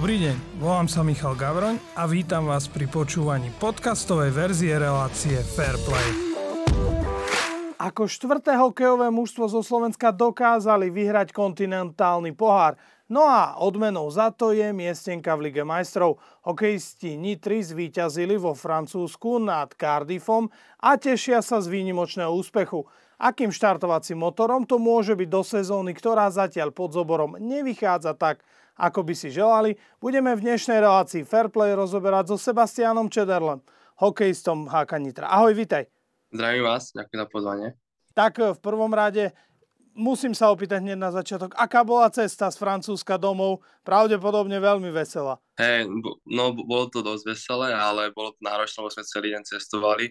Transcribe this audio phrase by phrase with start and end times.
[0.00, 6.32] Dobrý deň, volám sa Michal Gavroň a vítam vás pri počúvaní podcastovej verzie relácie Fairplay.
[7.76, 12.80] Ako štvrté hokejové mužstvo zo Slovenska dokázali vyhrať kontinentálny pohár,
[13.12, 16.16] no a odmenou za to je miestenka v Lige majstrov.
[16.48, 20.48] Hokejisti Nitry zvíťazili vo Francúzsku nad Cardiffom
[20.80, 22.88] a tešia sa z výnimočného úspechu.
[23.20, 28.40] Akým štartovacím motorom to môže byť do sezóny, ktorá zatiaľ pod zoborom nevychádza tak,
[28.80, 33.60] ako by si želali, budeme v dnešnej relácii Fairplay rozoberať so Sebastianom Čederlem,
[34.00, 35.28] hokejistom HK Nitra.
[35.28, 35.84] Ahoj, vitaj.
[36.32, 37.68] Zdravím vás, ďakujem za pozvanie.
[38.16, 39.36] Tak v prvom rade
[39.92, 43.60] musím sa opýtať hneď na začiatok, aká bola cesta z Francúzska domov?
[43.84, 45.36] Pravdepodobne veľmi veselá.
[45.60, 45.92] Hej,
[46.24, 50.08] no bolo to dosť veselé, ale bolo to náročné, lebo sme celý deň cestovali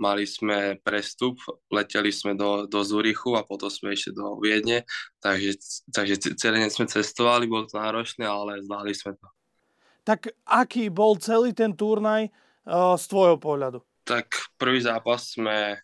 [0.00, 1.36] mali sme prestup,
[1.68, 4.88] leteli sme do, do Zurichu a potom sme išli do Viedne,
[5.20, 5.60] takže,
[5.92, 9.28] takže celý deň sme cestovali, bolo to náročné, ale zvládli sme to.
[10.08, 12.32] Tak aký bol celý ten turnaj
[12.64, 13.84] uh, z tvojho pohľadu?
[14.08, 15.76] Tak prvý zápas sme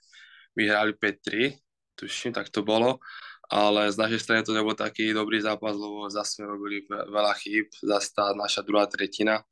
[0.56, 1.53] vyhrali 5-3,
[2.01, 2.98] tuším, tak to bolo,
[3.53, 7.69] ale z našej strany to nebol taký dobrý zápas, lebo zase sme robili veľa chýb,
[7.84, 9.45] zase tá naša druhá tretina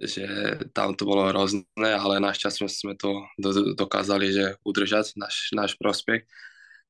[0.00, 0.26] že
[0.74, 6.26] tam to bolo hrozné, ale našťastie sme to do, dokázali že udržať, náš, náš prospech,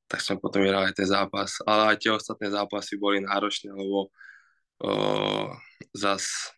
[0.08, 1.60] tak sme potom vyhrali ten zápas.
[1.68, 4.08] Ale aj tie ostatné zápasy boli náročné, lebo
[4.80, 4.90] o,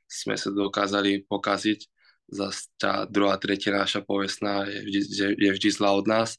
[0.07, 1.81] sme sa dokázali pokaziť,
[2.27, 6.39] zas tá druhá, tretia naša povestná je vždy, že je vždy zlá od nás,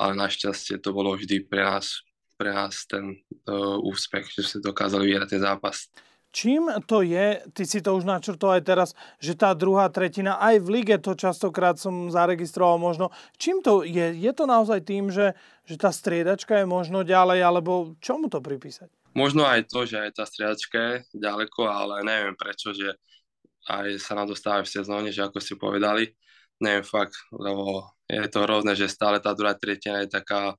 [0.00, 2.00] ale našťastie to bolo vždy pre nás,
[2.40, 5.92] pre nás ten o, úspech, že sme dokázali vyhrať ten zápas.
[6.30, 10.62] Čím to je, ty si to už načrtol aj teraz, že tá druhá tretina, aj
[10.62, 14.14] v lige to častokrát som zaregistroval možno, čím to je?
[14.14, 15.34] Je to naozaj tým, že,
[15.66, 18.86] že tá striedačka je možno ďalej, alebo čomu to pripísať?
[19.10, 22.94] Možno aj to, že aj tá striedačka je ďaleko, ale neviem prečo, že
[23.66, 26.14] aj sa nám dostáva v sezóne, že ako si povedali,
[26.62, 30.54] neviem fakt, lebo je to hrozné, že stále tá druhá tretina je taká,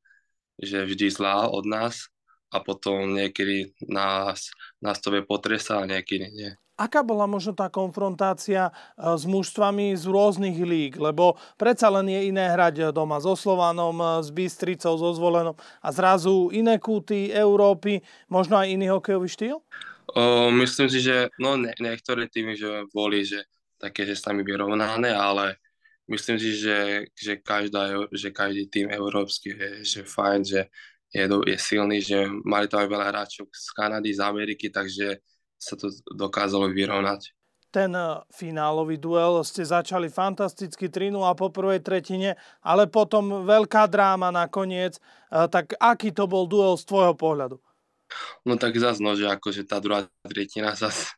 [0.60, 2.12] že vždy zlá od nás
[2.52, 4.52] a potom niekedy nás,
[4.84, 6.52] nás to vie a niekedy nie.
[6.82, 8.74] Aká bola možno tá konfrontácia e,
[9.14, 10.98] s mužstvami z rôznych líg?
[10.98, 15.88] Lebo predsa len je iné hrať doma so Slovanom, e, s Bystricou, so Zvolenom a
[15.94, 18.02] zrazu iné kúty Európy,
[18.34, 19.62] možno aj iný hokejový štýl?
[20.12, 23.46] O, myslím si, že no, ne, niektoré týmy že boli že
[23.78, 25.62] také, že s nami vyrovnané, ale
[26.10, 30.62] myslím si, že, že, každá, že každý tým európsky je že fajn, že
[31.12, 35.20] je, do, je silný, že mali tam aj veľa hráčov z Kanady, z Ameriky, takže
[35.60, 37.36] sa to dokázalo vyrovnať.
[37.72, 43.88] Ten eh, finálový duel ste začali fantasticky 3 a po prvej tretine, ale potom veľká
[43.88, 45.00] dráma nakoniec.
[45.32, 47.60] Eh, tak aký to bol duel z tvojho pohľadu?
[48.44, 51.16] No tak zase, no, že akože tá druhá tretina zase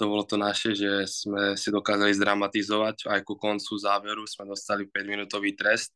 [0.00, 3.04] to bolo to naše, že sme si dokázali zdramatizovať.
[3.04, 5.92] Aj ku koncu záveru sme dostali 5-minútový trest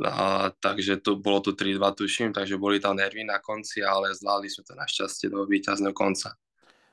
[0.00, 4.48] a, takže to bolo to 3-2 tuším, takže boli tam nervy na konci, ale zvládli
[4.48, 6.34] sme to našťastie do víťazného konca.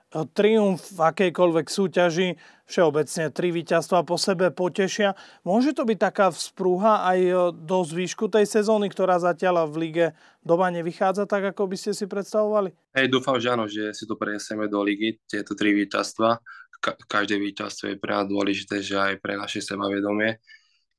[0.09, 2.33] Triumf v akejkoľvek súťaži,
[2.65, 5.13] všeobecne tri víťazstva po sebe potešia.
[5.45, 7.19] Môže to byť taká vzprúha aj
[7.53, 10.05] do zvýšku tej sezóny, ktorá zatiaľ v lige
[10.41, 12.73] doma nevychádza tak, ako by ste si predstavovali?
[12.97, 16.41] Hej, dúfam, že áno, že si to prenesieme do ligy, tieto tri víťazstva.
[16.81, 20.41] Ka- každé víťazstvo je pre nás dôležité, že aj pre naše sebavedomie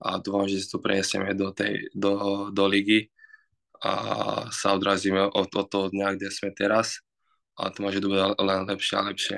[0.01, 3.13] a dúfam, že si to prenesieme do, tej, do, do ligy
[3.81, 3.93] a
[4.53, 7.01] sa odrazíme od, od toho dňa, kde sme teraz
[7.61, 9.37] a to môže bude len lepšie a lepšie.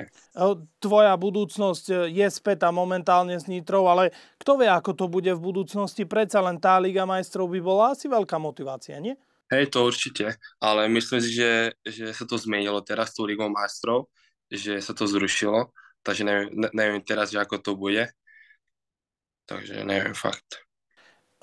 [0.79, 6.07] Tvoja budúcnosť je spätá momentálne s Nitrou, ale kto vie, ako to bude v budúcnosti?
[6.07, 9.19] Predsa len tá Liga majstrov by bola asi veľká motivácia, nie?
[9.51, 14.07] Hej, to určite, ale myslím si, že, že sa to zmenilo teraz tou Ligou majstrov,
[14.47, 15.69] že sa to zrušilo,
[16.01, 18.07] takže neviem, neviem teraz, že ako to bude,
[19.45, 20.63] takže neviem fakt.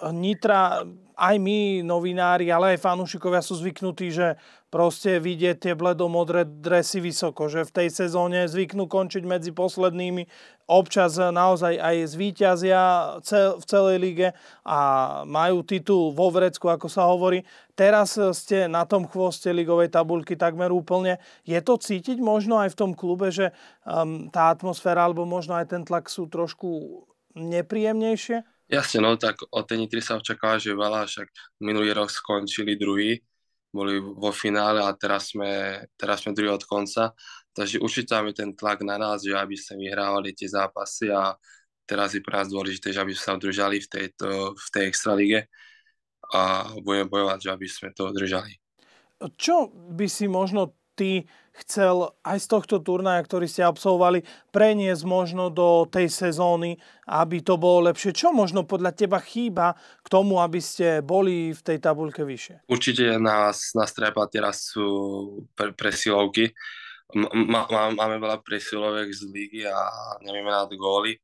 [0.00, 0.80] Nitra,
[1.12, 4.40] aj my, novinári, ale aj fanúšikovia sú zvyknutí, že
[4.72, 10.24] proste vidieť tie bledomodré dresy vysoko, že v tej sezóne zvyknú končiť medzi poslednými,
[10.72, 12.80] občas naozaj aj zvíťazia
[13.60, 14.28] v celej lige
[14.64, 14.78] a
[15.28, 17.44] majú titul vo vrecku, ako sa hovorí.
[17.76, 21.20] Teraz ste na tom chvoste ligovej tabulky takmer úplne.
[21.44, 23.52] Je to cítiť možno aj v tom klube, že
[23.84, 27.04] um, tá atmosféra alebo možno aj ten tlak sú trošku
[27.34, 28.42] nepríjemnejšie?
[28.70, 31.26] Jasne, no tak od tej Nitry sa očakáva, že veľa, však
[31.58, 33.18] minulý rok skončili druhý,
[33.70, 37.14] boli vo finále a teraz sme, teraz sme druhý od konca,
[37.54, 41.34] takže určite máme ten tlak na nás, že aby sme vyhrávali tie zápasy a
[41.86, 45.38] teraz je pre nás dôležité, že aby sme sa udržali v, tejto, v tej extralige
[46.30, 48.54] a budeme bojovať, že aby sme to udržali.
[49.34, 54.22] Čo by si možno ty chcel aj z tohto turnaja, ktorý ste absolvovali,
[54.54, 56.78] preniesť možno do tej sezóny,
[57.10, 58.14] aby to bolo lepšie?
[58.14, 62.70] Čo možno podľa teba chýba k tomu, aby ste boli v tej tabuľke vyššie?
[62.70, 64.86] Určite nás, nás treba teraz sú
[65.52, 66.54] pre, presilovky.
[67.18, 69.78] Má, máme veľa presilovek z ligy a
[70.22, 71.18] nevieme na góly,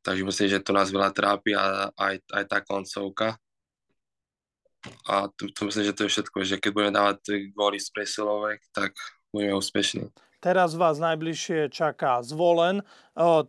[0.00, 3.36] takže myslím, že to nás veľa trápi a aj, aj tá koncovka
[5.04, 7.16] a to, to myslím, že to je všetko, že keď budeme dávať
[7.52, 8.94] góly z presilovek, tak
[9.38, 10.10] budeme úspešní.
[10.38, 12.82] Teraz vás najbližšie čaká zvolen,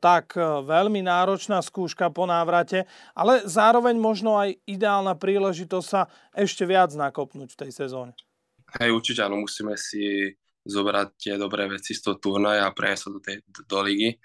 [0.02, 0.34] tak
[0.66, 7.54] veľmi náročná skúška po návrate, ale zároveň možno aj ideálna príležitosť sa ešte viac nakopnúť
[7.54, 8.18] v tej sezóne.
[8.82, 10.34] Hej, určite áno, musíme si
[10.66, 14.18] zobrať tie dobré veci z toho turnaja a preniesť sa do, tej, do ligy,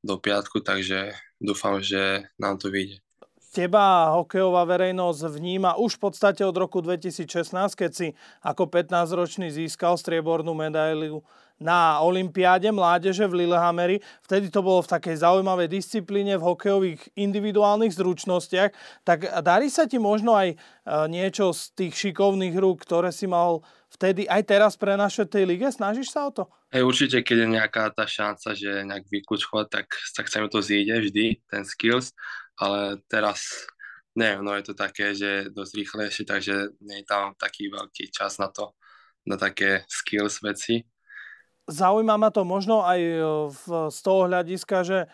[0.00, 3.05] do piatku, takže dúfam, že nám to vyjde
[3.52, 8.08] teba hokejová verejnosť vníma už v podstate od roku 2016, keď si
[8.42, 11.24] ako 15-ročný získal striebornú medailu
[11.56, 14.04] na Olympiáde mládeže v Lillehammeri.
[14.28, 18.76] Vtedy to bolo v takej zaujímavej disciplíne v hokejových individuálnych zručnostiach.
[19.08, 20.56] Tak darí sa ti možno aj e,
[21.08, 25.66] niečo z tých šikovných rúk, ktoré si mal vtedy aj teraz prenašať tej lige?
[25.72, 26.44] Snažíš sa o to?
[26.76, 30.60] Hej, určite, keď je nejaká tá šanca, že nejak vykučkovať, tak, tak sa mi to
[30.60, 32.12] zíde vždy, ten skills
[32.56, 33.68] ale teraz
[34.16, 38.40] neviem, no je to také, že dosť rýchlejšie, takže nie je tam taký veľký čas
[38.40, 38.72] na to,
[39.28, 40.88] na také skills veci.
[41.66, 43.18] Zaujíma ma to možno aj e,
[43.50, 45.06] v, z toho hľadiska, že e,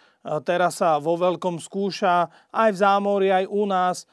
[0.44, 4.06] teraz sa vo veľkom skúša aj v zámori, aj u nás e,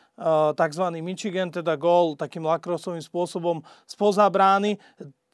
[0.55, 0.85] tzv.
[1.03, 4.79] Michigan, teda gol takým lakrosovým spôsobom spoza brány.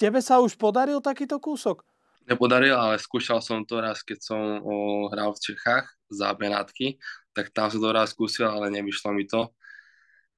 [0.02, 1.86] Tebe sa už podaril takýto kúsok?
[2.26, 6.98] Nepodaril, ale skúšal som to raz, keď som o, hral v Čechách za Benátky,
[7.38, 9.54] tak tam som to raz skúsil, ale nevyšlo mi to.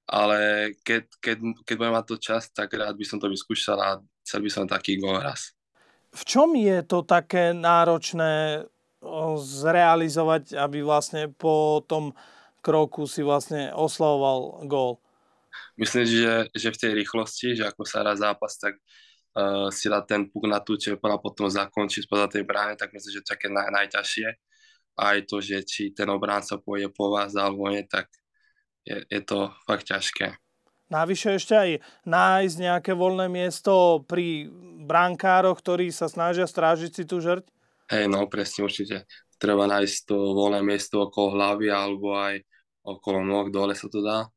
[0.07, 1.37] Ale keď, keď,
[1.67, 3.89] keď budem mať to čas, tak rád by som to vyskúšal a
[4.23, 5.55] chcel by som taký gol raz.
[6.15, 8.63] V čom je to také náročné
[9.37, 12.15] zrealizovať, aby vlastne po tom
[12.63, 14.99] kroku si vlastne oslavoval gól?
[15.77, 18.75] Myslím, že, že v tej rýchlosti, že ako sa raz zápas, tak
[19.37, 22.89] uh, si dá ten puk na tú čepu a potom zakončiť spoza tej brány, tak
[22.91, 24.27] myslím, že to je také naj, najťažšie
[24.97, 28.09] aj to, že či ten obránca pôjde po vás alebo nie, tak
[28.81, 30.33] je, je to fakt ťažké.
[30.87, 31.71] Navyše ešte aj
[32.07, 34.47] nájsť nejaké voľné miesto pri
[34.87, 37.45] brankároch, ktorí sa snažia strážiť si tú žrť?
[37.91, 39.03] Hej, no presne určite.
[39.37, 42.41] Treba nájsť to voľné miesto okolo hlavy alebo aj
[42.87, 44.31] okolo nôh, dole sa to dá.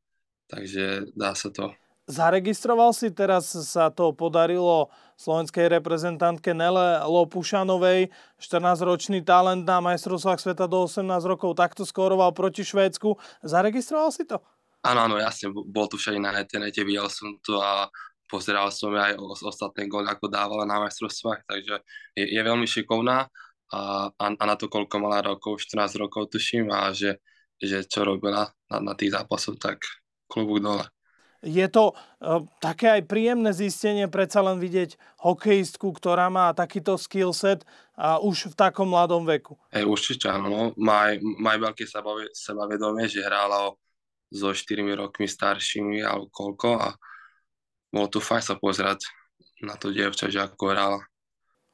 [0.51, 1.71] Takže dá sa to.
[2.11, 10.67] Zaregistroval si, teraz sa to podarilo slovenskej reprezentantke Nele Lopušanovej, 14-ročný talent na majstrovstvách sveta
[10.67, 13.15] do 18 rokov, takto skoroval proti Švédsku.
[13.47, 14.43] Zaregistroval si to?
[14.83, 17.87] Áno, áno, jasne, bol tu všade na nete, videl som to a
[18.27, 19.15] pozeral som aj
[19.47, 21.79] ostatné góly, ako dávala na majstrovstvách, takže
[22.11, 23.31] je, je veľmi šikovná
[23.71, 27.23] a, a, a na to, koľko mala rokov, 14 rokov tuším a že,
[27.55, 29.79] že čo robila na, na tých zápasoch, tak
[30.27, 30.83] klubúk dole
[31.41, 34.93] je to uh, také aj príjemné zistenie predsa len vidieť
[35.25, 37.65] hokejistku, ktorá má takýto skill set
[37.97, 39.57] a už v takom mladom veku.
[39.73, 40.47] Hej, určite áno.
[40.49, 40.61] No.
[40.77, 41.89] Má, má veľké
[42.33, 43.81] sebavedomie, že hrála o,
[44.29, 46.89] so 4 rokmi staršími alebo koľko a
[47.91, 49.09] bolo tu fajn sa pozerať
[49.65, 51.01] na to dievča, že ako hrála.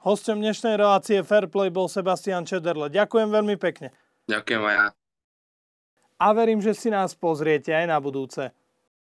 [0.01, 2.87] Hostom dnešnej relácie Fairplay bol Sebastian Čederle.
[2.87, 3.91] Ďakujem veľmi pekne.
[4.31, 4.87] Ďakujem aj ja.
[6.17, 8.49] A verím, že si nás pozriete aj na budúce.